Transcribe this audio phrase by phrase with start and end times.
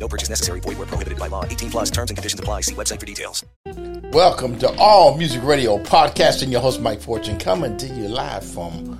[0.00, 0.60] No purchase necessary.
[0.60, 1.44] Void where prohibited by law.
[1.44, 2.62] 18 plus terms and conditions apply.
[2.62, 3.44] See website for details.
[4.12, 8.44] Welcome to All Music Radio Podcast and your host Mike Fortune coming to you live
[8.44, 8.98] from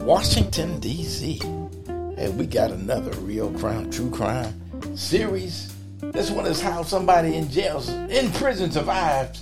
[0.00, 1.40] Washington, D.C.
[1.44, 4.52] And we got another real crime, true crime
[4.96, 5.72] series.
[6.00, 7.80] This one is how somebody in jail,
[8.10, 9.38] in prison survived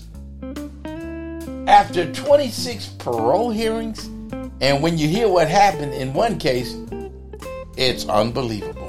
[1.67, 4.05] after 26 parole hearings.
[4.61, 6.77] And when you hear what happened in one case,
[7.79, 8.80] it's unbelievable.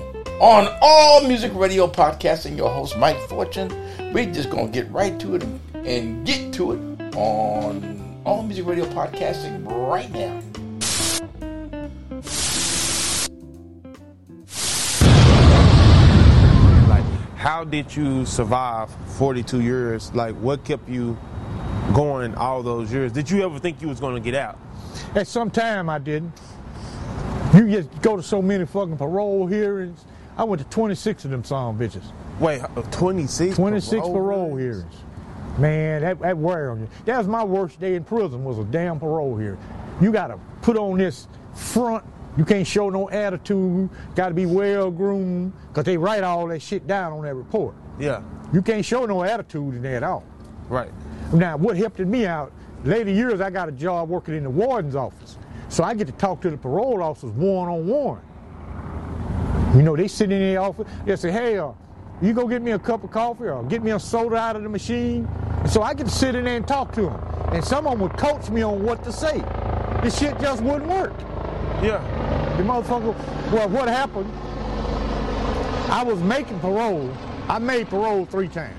[0.41, 3.71] On All Music Radio Podcast and your host Mike Fortune,
[4.11, 5.43] we're just going to get right to it
[5.75, 10.41] and get to it on All Music Radio Podcasting right now.
[16.89, 17.05] Like,
[17.37, 20.11] how did you survive 42 years?
[20.15, 21.19] Like, what kept you
[21.93, 23.11] going all those years?
[23.11, 24.57] Did you ever think you was going to get out?
[25.13, 26.33] At some time I didn't.
[27.53, 30.03] You just go to so many fucking parole hearings.
[30.37, 32.03] I went to 26 of them son bitches.
[32.39, 33.55] Wait, uh, 26?
[33.55, 34.95] 26 parole, hearings.
[35.57, 36.87] Man, that, that wear on you.
[37.05, 39.59] That was my worst day in prison was a damn parole hearing.
[39.99, 42.03] You got to put on this front.
[42.37, 43.89] You can't show no attitude.
[44.15, 47.75] Got to be well groomed because they write all that shit down on that report.
[47.99, 48.21] Yeah,
[48.53, 50.23] You can't show no attitude in there at all.
[50.69, 50.89] right.
[51.33, 52.51] Now, what helped me out,
[52.83, 55.37] later years, I got a job working in the warden's office.
[55.69, 58.21] So I get to talk to the parole officers one on one.
[59.75, 61.71] You know, they sit in the office, they say, hey, uh,
[62.21, 64.63] you go get me a cup of coffee or get me a soda out of
[64.63, 65.27] the machine.
[65.67, 67.23] So I get to sit in there and talk to them.
[67.53, 69.43] And some of them would coach me on what to say.
[70.03, 71.13] This shit just wouldn't work.
[71.81, 71.99] Yeah,
[72.57, 73.15] The motherfucker,
[73.51, 74.31] well, what happened?
[75.91, 77.11] I was making parole.
[77.49, 78.77] I made parole three times.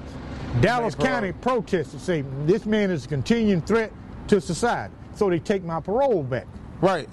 [0.61, 0.95] Dallas.
[0.95, 3.93] County protested, say this man is a continuing threat
[4.28, 4.95] to society.
[5.15, 6.47] So they take my parole back.
[6.81, 7.09] right.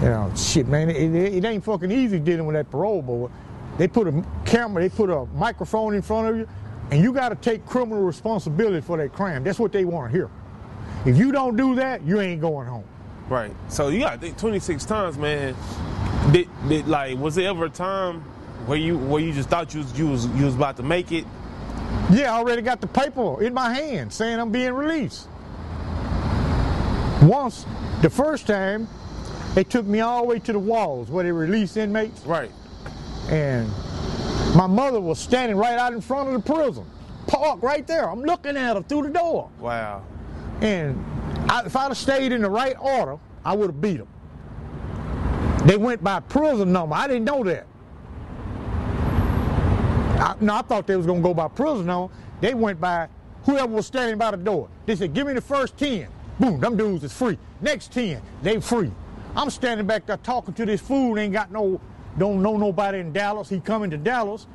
[0.00, 3.32] You know, shit, man, it, it, it ain't fucking easy dealing with that parole board.
[3.78, 6.48] They put a camera, they put a microphone in front of you,
[6.90, 9.42] and you got to take criminal responsibility for that crime.
[9.42, 10.30] That's what they want to hear.
[11.06, 12.84] If you don't do that, you ain't going home.
[13.28, 13.52] Right.
[13.68, 15.54] So you got to think 26 times, man.
[16.32, 18.20] Did, did like was there ever a time
[18.66, 21.12] where you where you just thought you was you was you was about to make
[21.12, 21.24] it?
[22.10, 25.28] Yeah, I already got the paper in my hand saying I'm being released.
[27.22, 27.64] Once,
[28.02, 28.88] the first time,
[29.56, 32.50] they took me all the way to the walls where they release inmates, Right.
[33.30, 33.66] and
[34.54, 36.84] my mother was standing right out in front of the prison,
[37.26, 38.08] parked right there.
[38.10, 39.48] I'm looking at her through the door.
[39.58, 40.02] Wow.
[40.60, 41.02] And
[41.48, 44.08] I, if I'd have stayed in the right order, I would have beat them.
[45.64, 46.94] They went by prison number.
[46.94, 47.66] I didn't know that.
[50.20, 52.12] I, no, I thought they was gonna go by prison number.
[52.42, 53.08] They went by
[53.44, 54.68] whoever was standing by the door.
[54.84, 56.08] They said, "Give me the first ten.
[56.38, 57.38] Boom, them dudes is free.
[57.62, 58.90] Next ten, they free.
[59.36, 61.18] I'm standing back there talking to this fool.
[61.18, 61.78] Ain't got no,
[62.16, 63.50] don't know nobody in Dallas.
[63.50, 64.46] He coming to Dallas.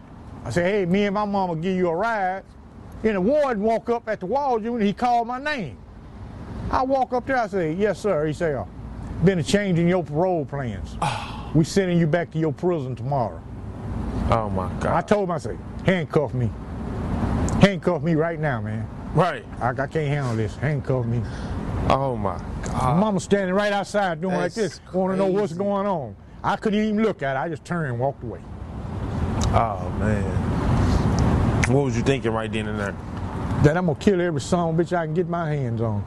[0.44, 2.44] I said, "Hey, me and my mama give you a ride."
[3.04, 4.82] And the warden walk up at the wall unit.
[4.82, 5.78] He called my name.
[6.72, 7.38] I walk up there.
[7.38, 8.66] I say, "Yes, sir." He say, uh,
[9.24, 10.98] "Been a change in your parole plans.
[11.54, 13.42] We sending you back to your prison tomorrow."
[14.32, 14.96] Oh my God.
[14.96, 16.50] I told him, I said, "Handcuff me.
[17.60, 18.88] Handcuff me right now, man.
[19.14, 19.46] Right.
[19.60, 20.56] I, I can't handle this.
[20.56, 21.22] Handcuff me."
[21.90, 22.98] Oh my God.
[23.00, 24.94] mama standing right outside doing like That's this.
[24.94, 26.16] Want to know what's going on?
[26.44, 27.40] I couldn't even look at it.
[27.40, 28.40] I just turned and walked away.
[29.54, 30.24] Oh man.
[31.74, 32.96] What was you thinking right then and there?
[33.64, 36.04] That I'm gonna kill every son bitch I can get my hands on.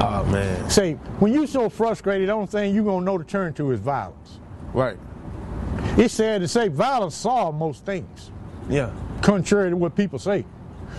[0.00, 0.68] Oh man.
[0.68, 3.80] Say, when you so frustrated, the only thing you gonna know to turn to is
[3.80, 4.38] violence.
[4.72, 4.98] Right.
[5.96, 8.30] It's sad to say violence solves most things,
[8.68, 8.90] Yeah.
[9.20, 10.44] contrary to what people say.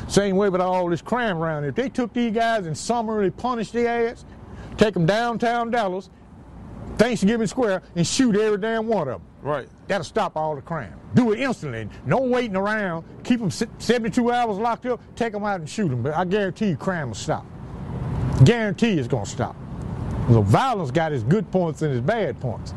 [0.08, 1.70] Same way with all this crime around here.
[1.70, 4.26] If they took these guys and summarily punished their ass,
[4.78, 6.10] take them downtown Dallas,
[6.98, 9.22] Thanksgiving Square, and shoot every damn one of them.
[9.42, 9.68] Right.
[9.88, 10.94] That'll stop all the crime.
[11.16, 11.90] Do it instantly.
[12.06, 13.06] No waiting around.
[13.24, 15.02] Keep them 72 hours locked up.
[15.16, 16.02] Take them out and shoot them.
[16.02, 17.46] But I guarantee you, crime will stop.
[18.46, 19.56] Guarantee it's gonna stop.
[20.30, 22.74] So violence got its good points and its bad points.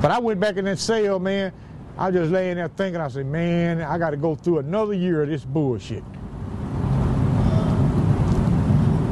[0.00, 1.52] But I went back in that cell, man.
[1.98, 3.00] I was just laying there thinking.
[3.00, 6.04] I said, man, I got to go through another year of this bullshit.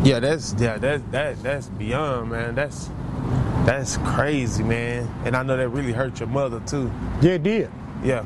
[0.04, 2.54] Yeah, that's yeah, that that that's beyond, man.
[2.54, 2.90] That's
[3.64, 5.08] that's crazy, man.
[5.24, 6.92] And I know that really hurt your mother too.
[7.22, 7.70] Yeah, it did.
[8.02, 8.24] Yeah.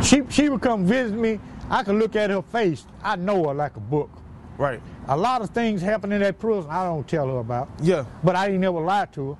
[0.00, 1.40] She she would come visit me.
[1.68, 2.84] I could look at her face.
[3.02, 4.10] I know her like a book.
[4.56, 4.80] Right.
[5.08, 7.68] A lot of things happen in that prison I don't tell her about.
[7.82, 8.04] Yeah.
[8.22, 9.38] But I ain't never lied to her.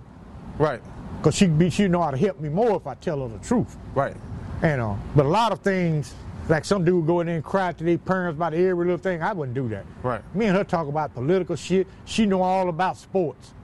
[0.59, 0.83] Right.
[1.23, 3.39] Cause she be she know how to help me more if I tell her the
[3.45, 3.77] truth.
[3.95, 4.17] Right.
[4.61, 4.99] You uh, know.
[5.15, 6.15] But a lot of things,
[6.49, 9.23] like some dude go in there and cry to their parents about every little thing,
[9.23, 9.85] I wouldn't do that.
[10.03, 10.23] Right.
[10.35, 11.87] Me and her talk about political shit.
[12.05, 13.55] She know all about sports.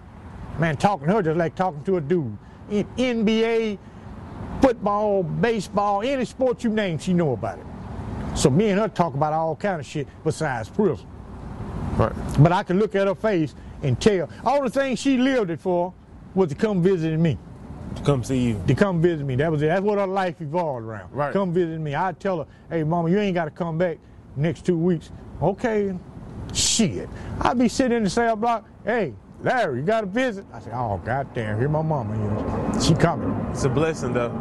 [0.59, 2.37] Man, talking to her just like talking to a dude.
[2.71, 3.79] In NBA,
[4.63, 7.67] football, baseball, any sport you name, she know about it.
[8.35, 11.07] So me and her talk about all kind of shit besides prison.
[11.97, 12.13] Right.
[12.39, 15.61] But I can look at her face and tell all the things she lived it
[15.61, 15.93] for
[16.35, 17.39] was to come visit me.
[18.05, 18.63] Come see you.
[18.67, 19.37] To come visit me.
[19.37, 19.67] That was it.
[19.67, 21.13] That's what her life evolved around.
[21.13, 21.33] Right.
[21.33, 21.95] Come visit me.
[21.95, 23.99] I tell her, hey mama, you ain't gotta come back
[24.37, 25.11] next two weeks.
[25.43, 25.95] Okay.
[26.53, 27.09] Shit.
[27.41, 30.45] I'd be sitting in the cell block, hey, Larry, you gotta visit.
[30.53, 32.87] I say, oh goddamn, here my mama is.
[32.87, 33.31] She coming.
[33.51, 34.33] It's a blessing, though.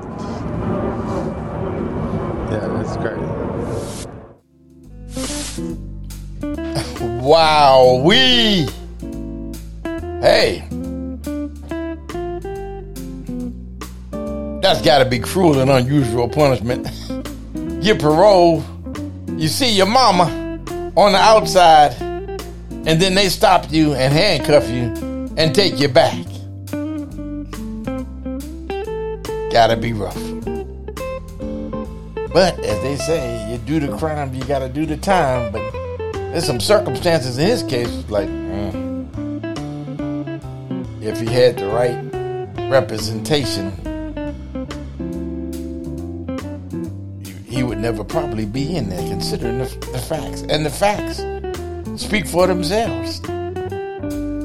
[2.51, 3.17] Yeah, that's great.
[7.21, 8.67] Wow, we.
[10.21, 10.68] Hey.
[14.69, 16.83] That's got to be cruel and unusual punishment.
[17.81, 18.63] Get parole,
[19.35, 20.25] you see your mama
[20.95, 26.23] on the outside, and then they stop you and handcuff you and take you back.
[29.51, 30.13] Gotta be rough.
[32.31, 35.51] But as they say, you do the crime, you gotta do the time.
[35.51, 35.71] But
[36.13, 39.07] there's some circumstances in his case, like mm,
[41.01, 43.73] if he had the right representation,
[47.49, 50.43] he, would never probably be in there, considering the, the facts.
[50.43, 51.17] And the facts
[52.01, 53.21] speak for themselves.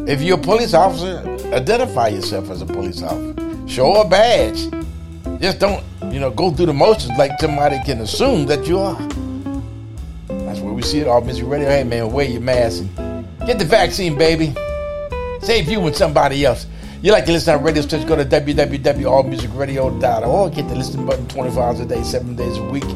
[0.09, 1.19] If you're a police officer,
[1.53, 3.69] identify yourself as a police officer.
[3.69, 4.69] Show a badge.
[5.41, 9.01] Just don't, you know, go through the motions like somebody can assume that you are.
[10.29, 11.49] That's where we see it all, Mr.
[11.49, 11.69] Radio.
[11.69, 14.55] Hey, man, wear your mask and get the vaccine, baby.
[15.41, 16.67] Save you and somebody else.
[17.05, 20.55] You like to listen on radio stations, go to www.allmusicradio.org.
[20.55, 22.87] Hit the listen button 24 hours a day, 7 days a week,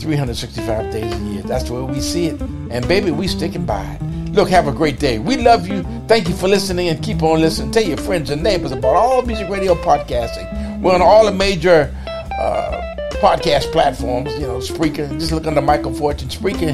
[0.00, 1.42] 365 days a year.
[1.42, 2.40] That's the way we see it.
[2.40, 4.02] And baby, we sticking by it.
[4.32, 5.20] Look, have a great day.
[5.20, 5.84] We love you.
[6.08, 7.70] Thank you for listening and keep on listening.
[7.70, 10.80] Tell your friends and neighbors about All Music Radio podcasting.
[10.80, 11.94] We're on all the major
[12.40, 15.08] uh, podcast platforms, you know, Spreaker.
[15.20, 16.70] Just look under Michael Fortune Spreaker,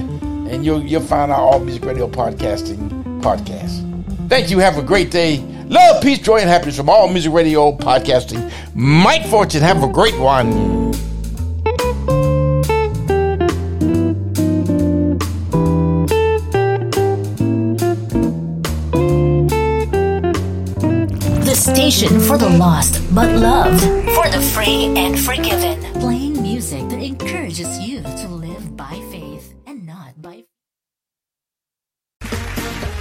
[0.51, 3.85] and you'll you'll find our All Music Radio podcasting podcast.
[4.31, 4.59] Thank you.
[4.61, 5.45] Have a great day.
[5.69, 8.51] Love, peace, joy, and happiness from All Music Radio podcasting.
[8.75, 9.61] Mike Fortune.
[9.61, 10.93] Have a great one.
[21.45, 23.83] The station for the lost but loved,
[24.15, 25.88] for the free and forgiven.